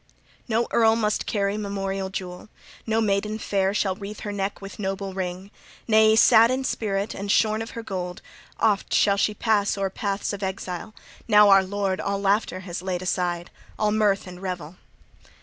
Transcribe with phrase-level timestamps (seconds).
[0.47, 2.49] No earl must carry memorial jewel.
[2.87, 5.51] No maiden fair shall wreathe her neck with noble ring:
[5.87, 8.23] nay, sad in spirit and shorn of her gold,
[8.59, 10.95] oft shall she pass o'er paths of exile
[11.27, 14.75] now our lord all laughter has laid aside, all mirth and revel.